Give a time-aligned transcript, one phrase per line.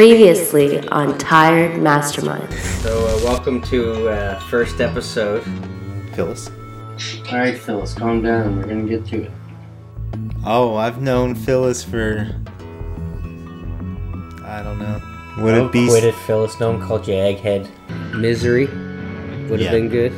[0.00, 2.52] Previously on Tired Masterminds.
[2.82, 5.42] So, uh, welcome to uh, first episode.
[6.12, 6.50] Phyllis?
[7.32, 8.58] All right, Phyllis, calm down.
[8.58, 9.30] We're gonna get to it.
[10.44, 12.30] Oh, I've known Phyllis for.
[14.44, 15.00] I don't know.
[15.38, 15.86] Would Don't it be?
[15.88, 16.54] quit it, Phyllis.
[16.56, 17.66] Don't call you egghead.
[18.14, 18.66] Misery
[19.48, 19.70] would have Yeah.
[19.70, 20.12] been good.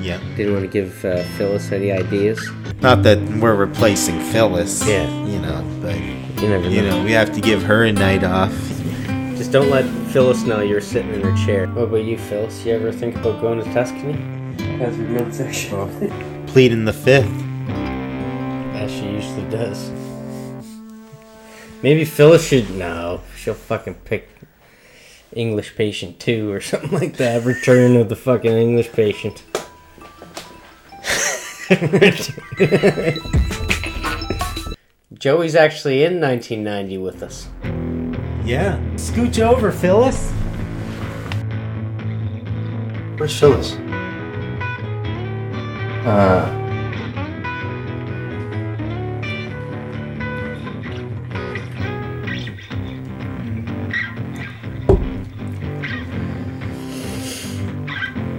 [0.00, 0.20] Yeah.
[0.36, 2.38] Didn't want to give uh, Phyllis any ideas.
[2.82, 4.86] Not that we're replacing Phyllis.
[4.86, 5.08] Yeah.
[5.26, 5.96] You know, but
[6.40, 6.98] You never you know.
[6.98, 8.52] know, we have to give her a night off.
[9.36, 11.66] Just don't let Phyllis know you're sitting in her chair.
[11.66, 12.64] What about you, Phyllis?
[12.64, 14.12] You ever think about going to Tuscany?
[14.80, 16.46] As your midsection.
[16.46, 17.28] Pleading the fifth.
[18.76, 19.90] As she usually does.
[21.82, 22.70] Maybe Phyllis should.
[22.76, 24.28] No, she'll fucking pick
[25.32, 27.44] English Patient 2 or something like that.
[27.44, 29.42] Return of the fucking English Patient.
[35.18, 37.48] Joey's actually in 1990 with us.
[38.44, 38.78] Yeah.
[38.96, 40.30] Scooch over, Phyllis.
[43.16, 43.72] Where's Phyllis?
[46.04, 46.60] Uh.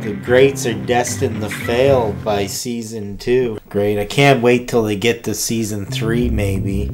[0.02, 3.58] The greats are destined to fail by season two.
[3.70, 3.98] Great.
[3.98, 6.92] I can't wait till they get to season three, maybe.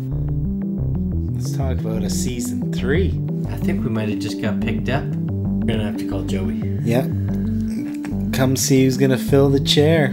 [1.41, 3.19] Let's talk about a season three.
[3.49, 5.03] I think we might have just got picked up.
[5.03, 6.53] We're gonna have to call Joey.
[6.83, 7.05] Yep.
[8.31, 10.11] Come see who's gonna fill the chair.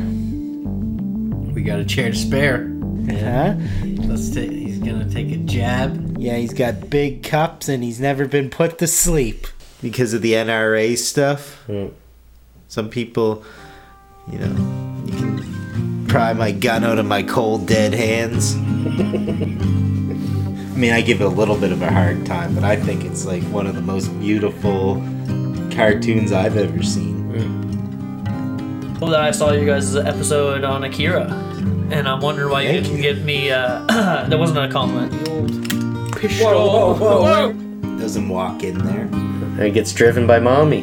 [1.52, 2.72] We got a chair to spare.
[3.10, 3.56] Huh?
[3.84, 4.50] Let's take.
[4.50, 6.16] He's gonna take a jab.
[6.18, 9.46] Yeah, he's got big cups and he's never been put to sleep
[9.82, 11.62] because of the NRA stuff.
[11.68, 11.92] Mm.
[12.68, 13.44] Some people,
[14.32, 18.56] you know, you can pry my gun out of my cold, dead hands.
[20.78, 23.04] I mean, I give it a little bit of a hard time, but I think
[23.04, 25.02] it's like one of the most beautiful
[25.72, 27.26] cartoons I've ever seen.
[29.00, 31.24] Well, that I saw you guys' episode on Akira,
[31.91, 33.03] and I'm wondering why you Thank didn't you.
[33.03, 33.50] give me.
[33.50, 33.84] Uh,
[34.28, 35.10] that wasn't a compliment.
[35.25, 39.00] The old pish- Whoa, whoa, whoa, Doesn't walk in there.
[39.00, 40.82] And he gets driven by mommy.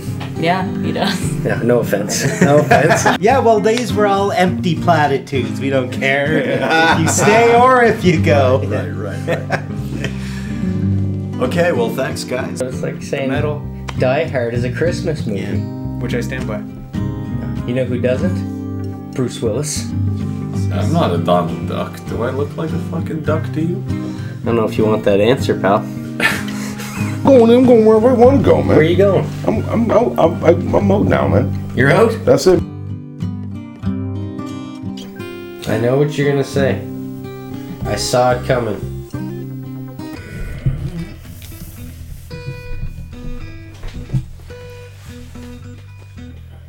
[0.34, 1.32] Yeah, he does.
[1.44, 2.24] No, no offense.
[2.42, 3.04] No offense.
[3.20, 5.60] Yeah, well, these were all empty platitudes.
[5.60, 8.58] We don't care if you stay or if you go.
[8.66, 11.42] Right, right, right.
[11.48, 12.60] okay, well, thanks, guys.
[12.60, 13.62] it's like saying Metal,
[13.98, 15.40] Die Hard is a Christmas movie.
[15.40, 15.56] Yeah.
[16.00, 16.58] which I stand by.
[17.66, 19.12] You know who doesn't?
[19.12, 19.88] Bruce Willis.
[20.72, 21.96] I'm not a Donald Duck.
[22.08, 23.76] Do I look like a fucking duck to you?
[23.88, 25.78] I don't know if you want that answer, pal.
[27.24, 28.68] Going I'm going wherever I want to go, man.
[28.68, 29.24] Where are you going?
[29.46, 31.72] I'm, I'm, out, I'm, I'm, I'm out now, man.
[31.74, 32.12] You're out?
[32.24, 32.60] That's it.
[35.66, 36.86] I know what you're gonna say.
[37.84, 38.78] I saw it coming.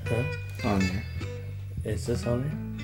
[0.05, 0.23] Huh?
[0.69, 1.03] On there.
[1.83, 2.77] Is this on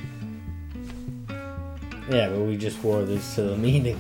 [2.10, 2.20] there?
[2.20, 4.00] Yeah, but we just wore this to the meeting.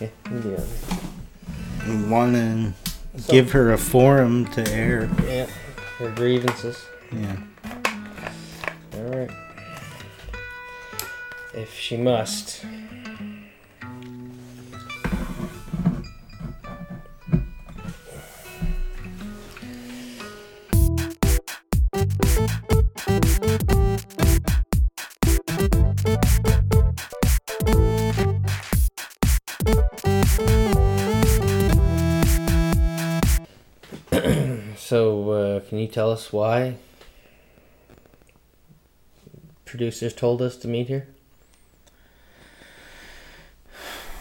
[0.00, 0.66] Yeah, it'll be on there.
[1.86, 2.72] We want to
[3.30, 5.10] give her a forum to air.
[5.24, 5.46] Yeah,
[5.98, 6.82] her grievances.
[7.12, 7.36] Yeah.
[8.94, 9.30] Alright.
[11.54, 12.64] If she must.
[35.70, 36.74] Can you tell us why
[39.64, 41.06] producers told us to meet here?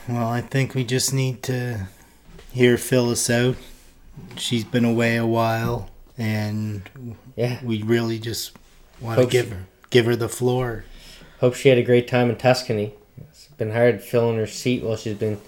[0.08, 1.88] Well, I think we just need to
[2.52, 3.56] hear Phyllis out.
[4.38, 5.90] She's been away a while,
[6.20, 6.88] and
[7.36, 7.60] Yeah.
[7.64, 8.52] we really just
[9.02, 10.86] want to give she- her give her the floor.
[11.40, 12.94] Hope she had a great time in Tuscany.
[13.18, 15.40] It's been hard filling her seat while she's been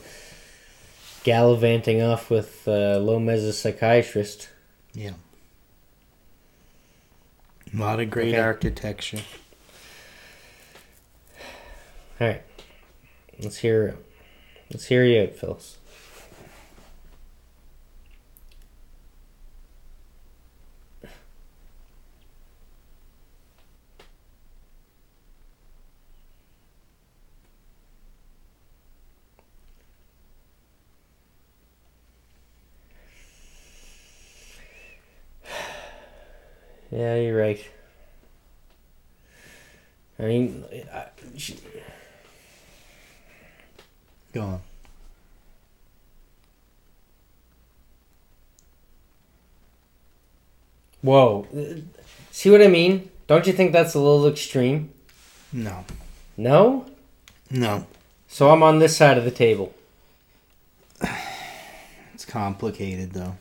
[1.23, 4.49] gallivanting off with uh, Lomez's psychiatrist.
[4.95, 5.11] Yeah.
[7.73, 8.39] A lot of great Okay.
[8.39, 9.21] architecture.
[12.19, 12.41] All right,
[13.39, 13.95] let's hear.
[14.71, 15.80] Let's hear you out,
[37.01, 37.59] Yeah, you're right.
[40.19, 40.63] I mean,
[40.93, 41.05] I,
[41.35, 41.57] she...
[44.31, 44.61] go on.
[51.01, 51.47] Whoa.
[52.29, 53.09] See what I mean?
[53.25, 54.91] Don't you think that's a little extreme?
[55.51, 55.83] No.
[56.37, 56.85] No?
[57.49, 57.87] No.
[58.27, 59.73] So I'm on this side of the table.
[62.13, 63.37] It's complicated, though.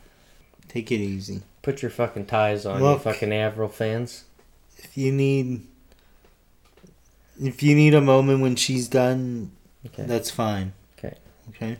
[0.67, 1.43] Take it easy.
[1.61, 2.99] Put your fucking ties on, Look.
[3.05, 4.25] you fucking Avril fans.
[4.77, 5.67] If you need
[7.41, 9.51] if you need a moment when she's done,
[9.85, 10.03] Okay.
[10.03, 10.73] that's fine.
[10.97, 11.15] Okay.
[11.49, 11.77] Okay.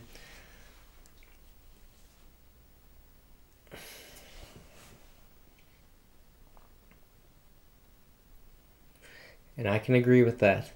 [9.56, 10.70] And I can agree with that.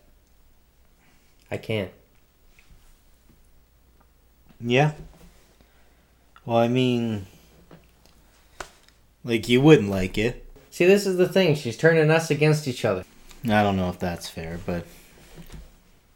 [1.51, 1.89] I can.
[4.61, 4.93] Yeah.
[6.45, 7.27] Well, I mean
[9.27, 10.45] like you wouldn't like it.
[10.71, 11.55] See, this is the thing.
[11.55, 13.05] She's turning us against each other.
[13.45, 14.85] I don't know if that's fair, but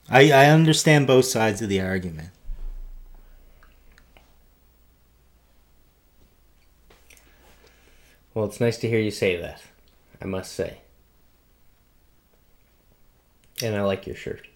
[0.08, 2.30] I I understand both sides of the argument.
[8.32, 9.62] Well, it's nice to hear you say that.
[10.22, 10.78] I must say.
[13.62, 14.46] And I like your shirt.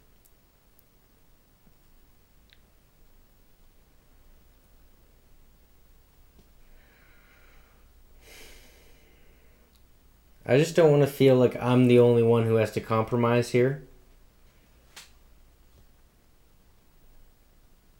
[10.46, 13.50] I just don't want to feel like I'm the only one who has to compromise
[13.50, 13.82] here.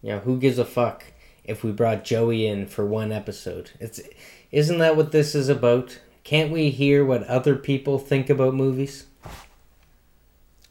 [0.03, 1.05] Yeah, who gives a fuck
[1.45, 3.71] if we brought Joey in for one episode?
[3.81, 4.01] It's
[4.51, 5.99] isn't that what this is about?
[6.23, 9.07] Can't we hear what other people think about movies?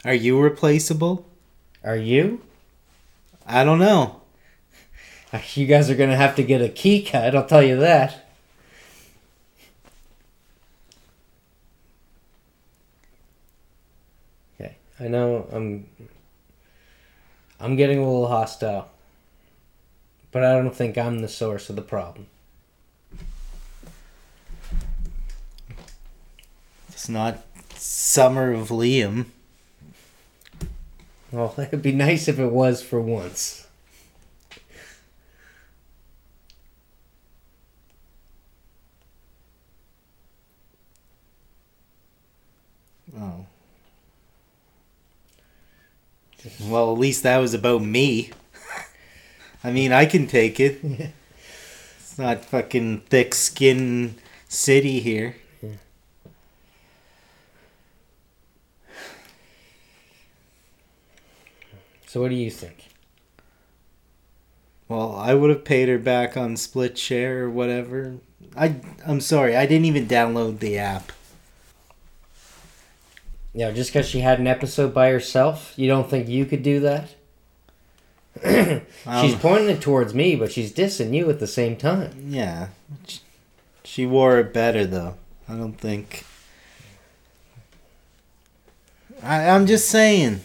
[0.06, 1.26] Are you replaceable?
[1.84, 2.42] Are you?
[3.46, 4.22] I don't know.
[5.56, 8.24] You guys are gonna have to get a key cut, I'll tell you that.
[14.60, 15.88] Okay, I know I'm
[17.60, 18.90] I'm getting a little hostile.
[20.32, 22.26] But I don't think I'm the source of the problem.
[26.90, 27.44] It's not
[27.76, 29.26] Summer of Liam.
[31.32, 33.63] Well, it'd be nice if it was for once.
[46.62, 48.32] Well, at least that was about me.
[49.64, 50.80] I mean, I can take it.
[50.84, 54.16] It's not fucking thick skin
[54.48, 55.36] city here.
[62.06, 62.90] So what do you think?
[64.88, 68.18] Well, I would have paid her back on split share or whatever.
[68.56, 68.76] I
[69.08, 71.12] I'm sorry, I didn't even download the app.
[73.54, 76.80] Yeah, just because she had an episode by herself, you don't think you could do
[76.80, 77.10] that?
[78.44, 82.26] she's Um, pointing it towards me, but she's dissing you at the same time.
[82.30, 82.70] Yeah.
[83.84, 85.16] She wore it better though.
[85.48, 86.26] I don't think.
[89.22, 90.42] I, I'm just saying.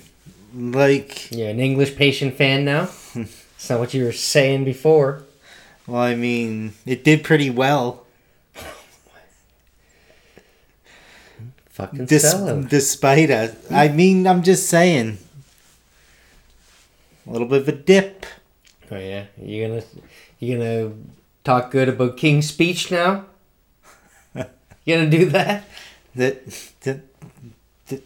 [0.55, 2.89] Like, You're an English patient fan now?
[3.59, 5.25] It's not what you were saying before.
[5.89, 8.07] well, I mean, it did pretty well.
[11.79, 12.69] Fucking Dis- sellout.
[12.69, 13.55] despite us.
[13.71, 15.19] I mean, I'm just saying.
[17.25, 18.27] A little bit of a dip.
[18.91, 19.85] Oh yeah, you gonna
[20.41, 20.93] you gonna
[21.45, 23.27] talk good about King's speech now?
[24.35, 25.69] you gonna do that?
[26.17, 26.47] That,
[26.81, 27.01] that,
[27.87, 28.03] that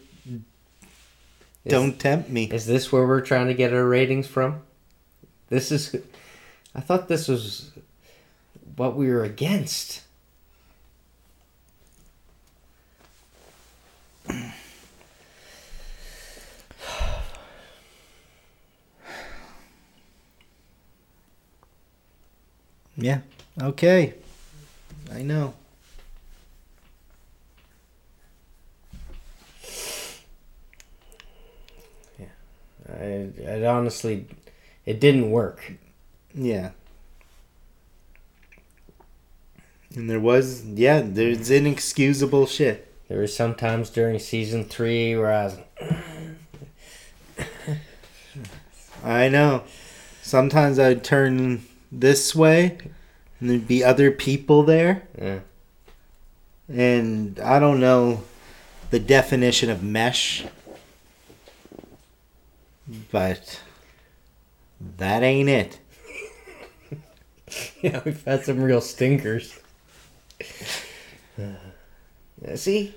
[1.67, 2.43] don't tempt me.
[2.51, 4.61] Is this where we're trying to get our ratings from?
[5.49, 5.95] This is.
[6.75, 7.71] I thought this was
[8.75, 10.01] what we were against.
[22.95, 23.21] Yeah.
[23.59, 24.13] Okay.
[25.11, 25.55] I know.
[32.19, 32.25] Yeah.
[32.87, 34.27] I, it honestly,
[34.85, 35.73] it didn't work.
[36.35, 36.71] Yeah.
[39.95, 42.92] And there was, yeah, there's inexcusable shit.
[43.07, 45.57] There were some times during season three where I was,
[49.03, 49.63] I know.
[50.21, 52.77] Sometimes I'd turn this way,
[53.39, 55.39] and there'd be other people there, yeah,
[56.69, 58.23] and I don't know
[58.89, 60.45] the definition of mesh,
[63.11, 63.59] but
[64.97, 65.79] that ain't it.
[67.81, 69.59] yeah, we've had some real stinkers.
[72.47, 72.93] Uh, see,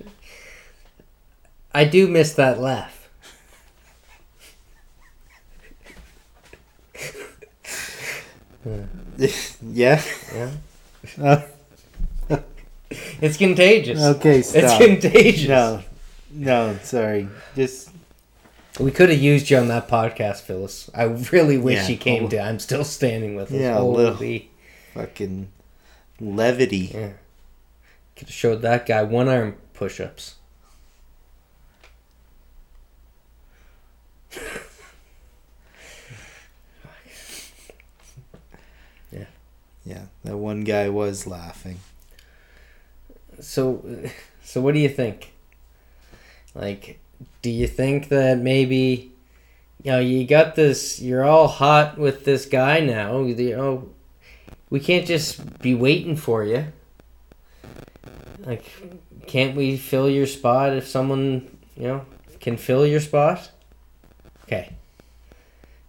[1.74, 3.08] I do miss that laugh.
[9.62, 10.02] yeah.
[10.34, 10.50] Yeah.
[11.20, 11.42] Uh,
[13.20, 14.00] It's contagious.
[14.00, 14.62] Okay, stop.
[14.62, 15.48] It's contagious.
[15.48, 15.82] No,
[16.30, 17.28] no, sorry.
[17.54, 17.90] Just
[18.78, 20.90] We could have used you on that podcast, Phyllis.
[20.94, 22.28] I really wish Yeah, you came oh.
[22.28, 22.40] to.
[22.40, 23.58] I'm still standing with us.
[23.58, 23.74] Yeah.
[23.78, 24.50] Holy.
[24.94, 25.48] fucking
[26.20, 26.90] levity.
[26.94, 27.08] Yeah.
[28.16, 30.36] Could have showed that guy one arm push ups.
[39.12, 39.26] Yeah,
[39.84, 41.78] Yeah, that one guy was laughing.
[43.40, 43.84] So,
[44.42, 45.32] so what do you think?
[46.54, 46.98] Like,
[47.42, 49.12] do you think that maybe,
[49.82, 53.90] you know, you got this, you're all hot with this guy now, you know,
[54.70, 56.66] we can't just be waiting for you.
[58.46, 58.64] Like,
[59.26, 62.06] can't we fill your spot if someone, you know,
[62.40, 63.50] can fill your spot?
[64.44, 64.72] Okay.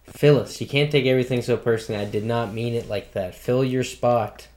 [0.04, 2.00] Phyllis, you can't take everything so personally.
[2.00, 3.34] I did not mean it like that.
[3.36, 4.48] Fill your spot.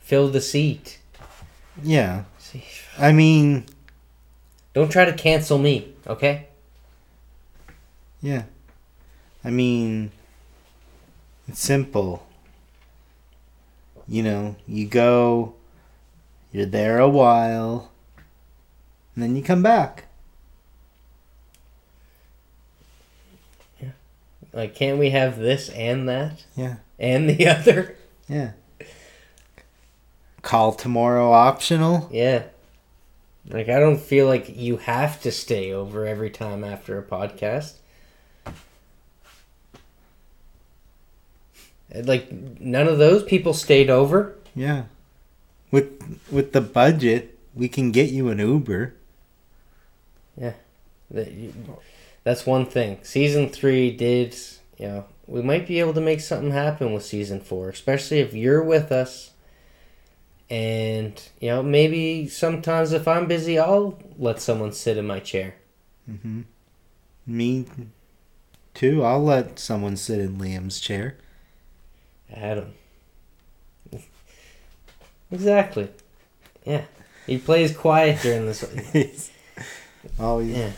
[0.00, 0.98] Fill the seat.
[1.82, 2.64] Yeah, See,
[2.98, 3.64] I mean,
[4.74, 6.46] Don't try to cancel me, okay?
[8.22, 8.44] yeah.
[9.44, 10.10] I mean,
[11.48, 12.26] it's simple.
[14.06, 15.54] You know, you go,
[16.52, 17.90] you're there a while,
[19.14, 20.04] and then you come back.
[23.80, 23.90] Yeah.
[24.52, 26.44] Like, can't we have this and that?
[26.56, 26.76] Yeah.
[26.98, 27.96] And the other?
[28.28, 28.52] Yeah.
[30.42, 32.08] Call tomorrow optional?
[32.12, 32.44] Yeah.
[33.48, 37.74] Like, I don't feel like you have to stay over every time after a podcast.
[41.92, 44.36] Like, none of those people stayed over.
[44.54, 44.84] Yeah.
[45.70, 48.94] With with the budget, we can get you an Uber.
[51.10, 51.52] That you-
[52.22, 52.98] That's one thing.
[53.02, 54.36] Season three did,
[54.78, 58.34] you know, we might be able to make something happen with season four, especially if
[58.34, 59.30] you're with us.
[60.50, 65.54] And, you know, maybe sometimes if I'm busy, I'll let someone sit in my chair.
[66.10, 66.42] Mm-hmm.
[67.26, 67.66] Me
[68.74, 69.02] too.
[69.02, 71.16] I'll let someone sit in Liam's chair.
[72.32, 72.74] Adam.
[75.32, 75.88] Exactly.
[76.64, 76.84] Yeah.
[77.26, 79.30] He plays quiet during this.
[80.18, 80.56] oh yeah.
[80.56, 80.70] Yeah.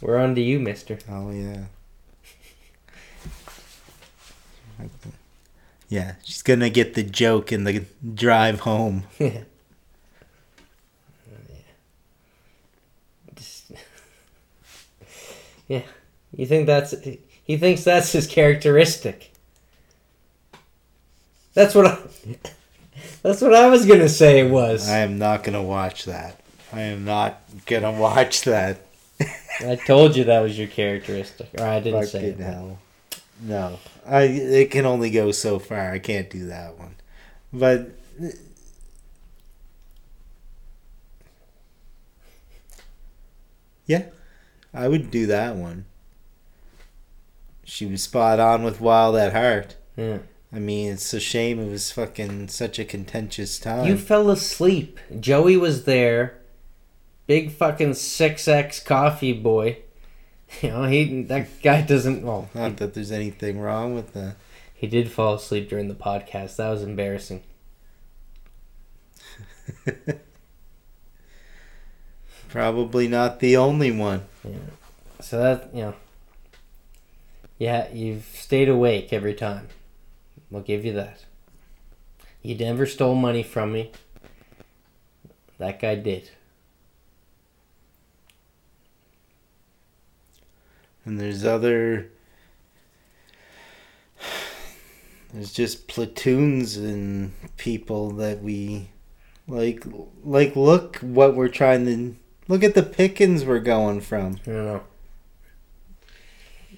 [0.00, 0.98] We're on to you, mister.
[1.10, 1.64] Oh yeah.
[5.88, 9.04] Yeah, she's gonna get the joke in the drive home.
[9.18, 9.42] Yeah.
[13.34, 13.72] Just-
[15.68, 15.82] yeah.
[16.36, 16.94] You think that's
[17.44, 19.32] he thinks that's his characteristic.
[21.54, 21.98] That's what I
[23.22, 24.88] That's what I was gonna say it was.
[24.88, 26.40] I am not gonna watch that.
[26.72, 28.80] I am not gonna watch that.
[29.60, 31.48] I told you that was your characteristic.
[31.58, 32.52] Or I didn't say Fucking it.
[32.52, 32.78] hell.
[33.40, 35.92] No, I it can only go so far.
[35.92, 36.94] I can't do that one.
[37.52, 37.90] But
[43.86, 44.06] yeah,
[44.74, 45.86] I would do that one.
[47.64, 49.76] She was spot on with Wild at Heart.
[49.96, 50.18] Yeah.
[50.52, 53.86] I mean, it's a shame it was fucking such a contentious time.
[53.86, 54.98] You fell asleep.
[55.20, 56.38] Joey was there.
[57.26, 59.78] Big fucking six X coffee boy.
[60.62, 64.36] You know, he that guy doesn't well he, Not that there's anything wrong with that.
[64.74, 66.56] he did fall asleep during the podcast.
[66.56, 67.42] That was embarrassing.
[72.48, 74.24] Probably not the only one.
[74.42, 74.56] Yeah.
[75.20, 75.94] So that you know
[77.58, 79.68] Yeah, you've stayed awake every time.
[80.50, 81.24] We'll give you that.
[82.42, 83.90] You never stole money from me.
[85.58, 86.30] That guy did.
[91.04, 92.10] And there's other.
[95.32, 98.88] There's just platoons and people that we
[99.46, 99.84] like.
[100.24, 102.14] Like, look what we're trying to.
[102.46, 104.38] Look at the pickings we're going from.
[104.46, 104.82] I don't know.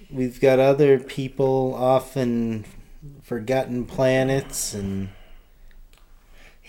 [0.09, 2.65] We've got other people off in
[3.21, 5.09] forgotten planets and.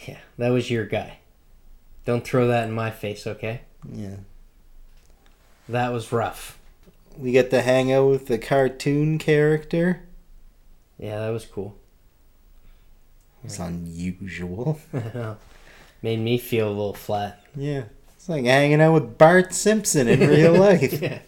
[0.07, 1.19] Yeah, that was your guy.
[2.05, 3.61] Don't throw that in my face, okay?
[3.89, 4.17] Yeah.
[5.69, 6.59] That was rough.
[7.17, 10.03] We get to hang out with the cartoon character.
[10.99, 11.77] Yeah, that was cool.
[13.45, 14.81] It's unusual.
[16.03, 17.41] Made me feel a little flat.
[17.55, 17.85] Yeah.
[18.17, 21.01] It's like hanging out with Bart Simpson in real life.
[21.01, 21.19] yeah.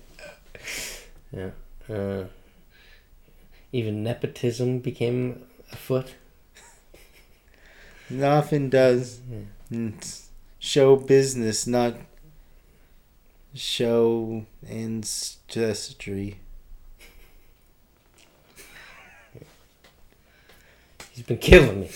[1.33, 1.51] Yeah.
[1.93, 2.25] Uh,
[3.75, 6.15] even nepotism became afoot.
[8.11, 9.21] It often does.
[9.71, 10.29] It's mm,
[10.59, 11.95] show business, not
[13.55, 16.39] show ancestry.
[21.13, 21.91] He's been killing me.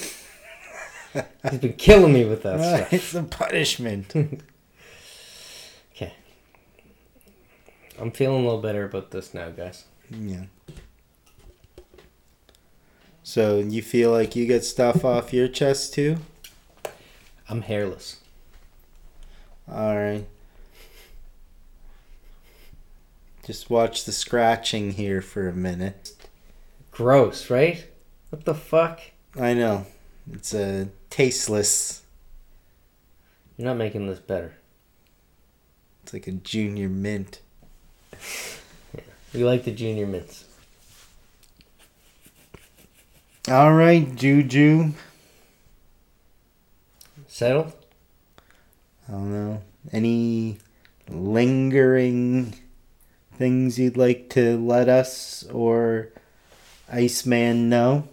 [1.51, 2.59] He's been killing me with that
[2.89, 2.93] stuff.
[2.93, 4.13] it's a punishment.
[5.95, 6.15] Okay.
[7.99, 9.85] I'm feeling a little better about this now, guys.
[10.11, 10.45] yeah.
[13.29, 16.17] So you feel like you get stuff off your chest too?
[17.47, 18.17] I'm hairless.
[19.71, 20.25] All right.
[23.45, 26.13] Just watch the scratching here for a minute.
[26.91, 27.87] Gross, right?
[28.31, 29.03] What the fuck?
[29.39, 29.85] I know.
[30.33, 32.05] It's a tasteless.
[33.59, 34.55] You're not making this better.
[36.03, 37.43] It's like a junior mint.
[39.35, 40.48] We like the junior mints.
[43.51, 44.93] All right, Juju.
[47.29, 47.73] Settled?
[49.09, 49.63] I don't know.
[49.91, 50.59] Any
[51.09, 52.53] lingering
[53.39, 56.11] things you'd like to let us or
[56.93, 58.07] Iceman know?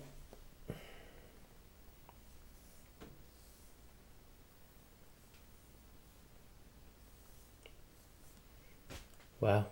[9.42, 9.66] Wow.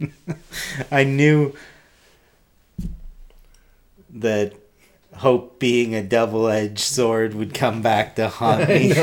[0.90, 1.54] I knew
[4.12, 4.54] that
[5.16, 8.94] hope being a double edged sword would come back to haunt me.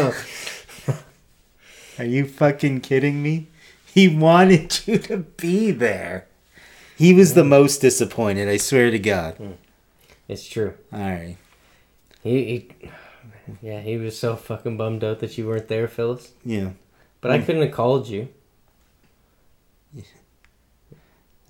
[1.98, 3.48] Are you fucking kidding me?
[3.94, 6.28] He wanted you to be there.
[6.98, 9.36] He was the most disappointed, I swear to God.
[9.36, 9.52] Hmm.
[10.28, 10.76] It's true.
[10.94, 11.38] Alright.
[12.22, 12.90] He, he,
[13.62, 16.34] yeah, he was so fucking bummed out that you weren't there, Phyllis.
[16.46, 16.72] Yeah.
[17.22, 17.46] But I hmm.
[17.46, 18.30] couldn't have called you.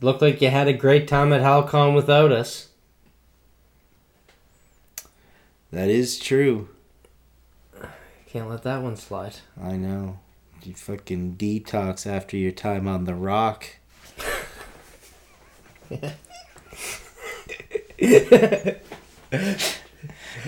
[0.01, 2.68] Looked like you had a great time at Hal-Con without us.
[5.71, 6.69] That is true.
[8.27, 9.37] Can't let that one slide.
[9.61, 10.19] I know.
[10.63, 13.65] You fucking detox after your time on the rock.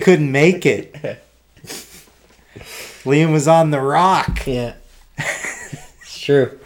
[0.00, 0.94] Couldn't make it.
[3.04, 4.46] Liam was on the rock.
[4.46, 4.74] Yeah.
[5.18, 6.58] it's true.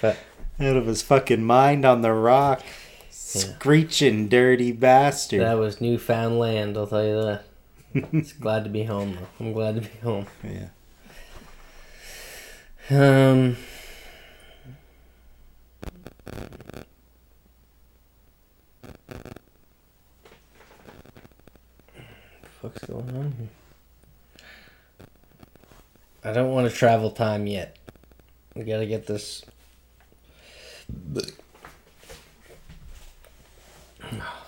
[0.00, 0.18] But
[0.60, 2.62] Out of his fucking mind on the rock.
[3.10, 5.40] Screeching dirty bastard.
[5.40, 7.44] that was Newfoundland, I'll tell you that.
[7.94, 9.44] It's glad to be home, though.
[9.44, 10.26] I'm glad to be home.
[10.44, 10.68] yeah.
[12.90, 13.56] Um.
[22.60, 23.48] What's going on here?
[26.24, 27.78] I don't want to travel time yet.
[28.54, 29.44] We gotta get this.
[31.16, 31.22] Oh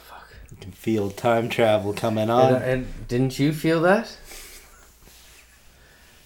[0.09, 0.29] fuck!
[0.51, 2.55] You can feel time travel coming on.
[2.55, 4.17] and didn't you feel that?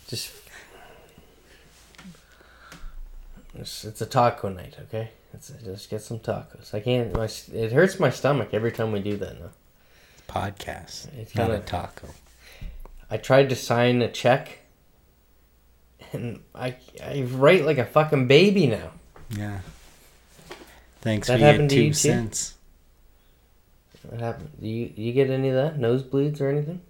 [0.07, 0.31] Just.
[3.57, 5.11] It's, it's a taco night, okay?
[5.33, 6.73] It's, just get some tacos.
[6.73, 7.13] I can't.
[7.13, 9.51] My, it hurts my stomach every time we do that now.
[10.29, 11.13] Podcast.
[11.19, 12.09] It's not a taco.
[13.11, 14.61] I tried to sign a check,
[16.13, 18.93] and I I write like a fucking baby now.
[19.31, 19.61] Yeah.
[21.01, 22.31] Thanks That for your two you too?
[24.09, 24.51] What happened?
[24.61, 25.79] Do you you get any of that?
[25.79, 26.81] Nosebleeds or anything?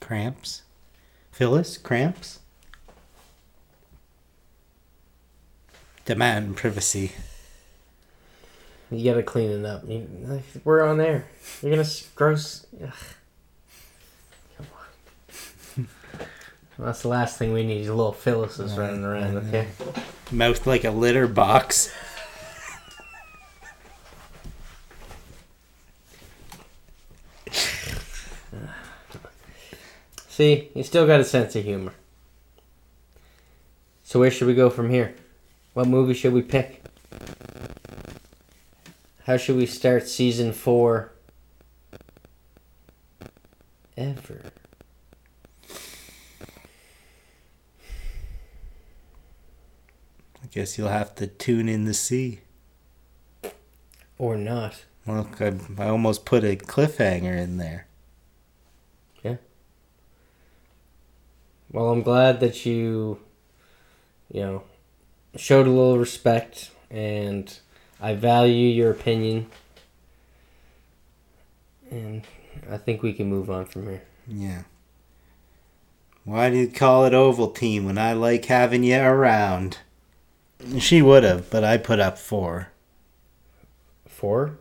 [0.00, 0.62] Cramps.
[1.32, 2.40] Phyllis, cramps?
[6.04, 7.12] Demand privacy.
[8.90, 9.88] You gotta clean it up.
[9.88, 10.06] You,
[10.62, 11.26] we're on air.
[11.62, 12.66] You're gonna s- gross.
[12.82, 12.90] Ugh.
[14.56, 14.66] Come
[15.78, 15.88] on.
[16.78, 17.80] Well, that's the last thing we need.
[17.82, 18.12] is Little
[18.60, 19.38] is running around.
[19.38, 19.68] Okay.
[20.30, 21.90] Mouth like a litter box.
[30.34, 31.92] See, you still got a sense of humor.
[34.02, 35.14] So where should we go from here?
[35.74, 36.82] What movie should we pick?
[39.26, 41.12] How should we start season four?
[43.96, 44.50] Ever.
[50.42, 52.40] I guess you'll have to tune in to see.
[54.18, 54.82] Or not.
[55.06, 57.86] Look, I, I almost put a cliffhanger in there.
[61.70, 63.18] Well, I'm glad that you,
[64.32, 64.62] you know,
[65.36, 67.58] showed a little respect, and
[68.00, 69.46] I value your opinion.
[71.90, 72.22] And
[72.70, 74.02] I think we can move on from here.
[74.26, 74.62] Yeah.
[76.24, 79.78] Why do you call it Ovaltine when I like having you around?
[80.78, 82.68] She would have, but I put up four.
[84.06, 84.58] Four?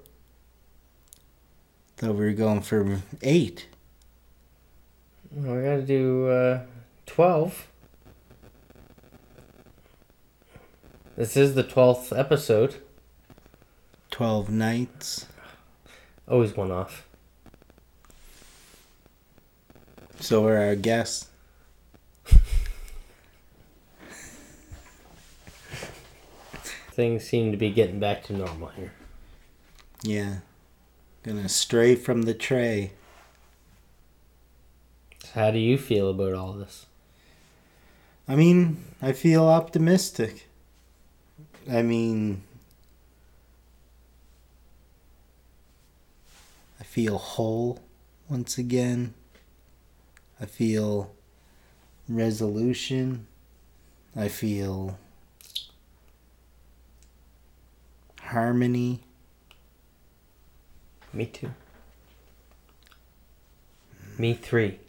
[1.96, 3.68] Thought we were going for eight.
[5.32, 6.62] Well, we gotta do uh,
[7.14, 7.68] 12.
[11.16, 12.78] This is the 12th episode.
[14.10, 15.28] Twelve nights.
[16.28, 17.08] Always one off.
[20.20, 21.30] So are our guests.
[26.94, 28.94] Things seem to be getting back to normal here.
[30.02, 30.38] Yeah.
[31.22, 32.94] Gonna stray from the tray.
[35.36, 36.88] How do you feel about all this?
[38.28, 40.48] I mean, I feel optimistic.
[41.70, 42.44] I mean,
[46.80, 47.80] I feel whole
[48.30, 49.14] once again.
[50.40, 51.14] I feel
[52.08, 53.28] resolution.
[54.16, 54.98] I feel
[58.22, 59.02] harmony.
[61.12, 61.52] Me too.
[64.18, 64.80] Me three.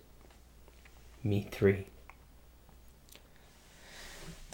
[1.22, 1.86] Me three.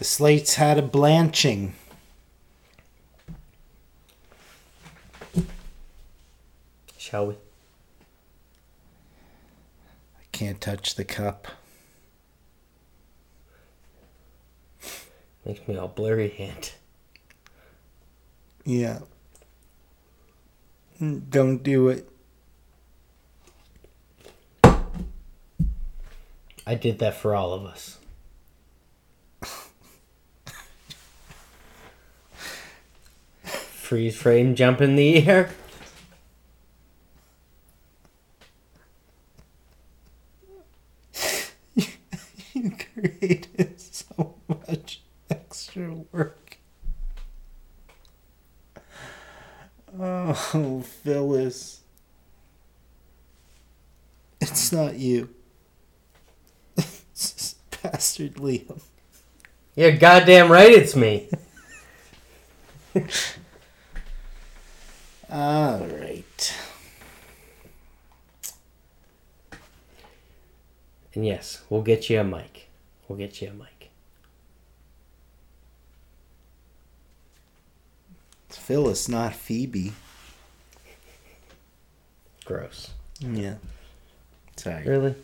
[0.01, 1.75] The slates had a blanching.
[6.97, 7.33] Shall we?
[10.19, 11.49] I can't touch the cup.
[15.45, 16.71] Makes me all blurry hand.
[18.65, 19.01] Yeah.
[20.99, 22.09] Mm, Don't do it.
[26.65, 27.99] I did that for all of us.
[33.91, 35.51] Freeze frame jump in the air.
[42.53, 46.57] You created so much extra work.
[49.99, 51.81] Oh, Phyllis.
[54.39, 55.27] It's not you.
[56.77, 58.79] It's bastard Liam.
[59.75, 61.27] You're goddamn right it's me.
[65.31, 66.57] All right.
[71.13, 72.69] And yes, we'll get you a mic.
[73.07, 73.91] We'll get you a mic.
[78.49, 79.93] It's Phyllis, not Phoebe.
[82.43, 82.91] Gross.
[83.19, 83.55] Yeah.
[84.57, 84.85] Sorry.
[84.85, 85.15] Really?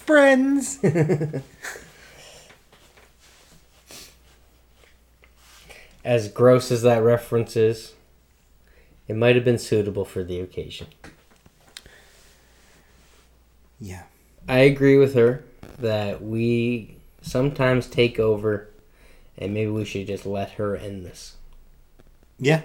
[0.00, 0.80] Friends.
[6.08, 7.92] As gross as that reference is,
[9.08, 10.86] it might have been suitable for the occasion.
[13.78, 14.04] yeah.
[14.48, 15.44] I agree with her
[15.78, 18.70] that we sometimes take over
[19.36, 21.36] and maybe we should just let her end this.
[22.38, 22.62] Yeah.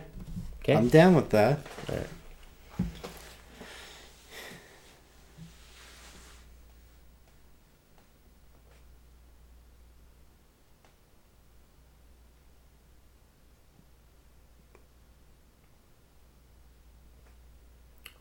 [0.61, 0.75] Okay?
[0.77, 1.59] I'm down with that.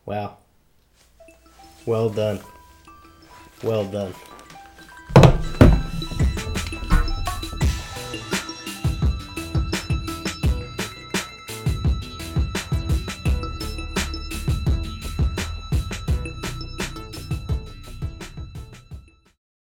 [0.05, 0.37] Wow.
[1.85, 2.39] Well done.
[3.63, 4.13] Well done.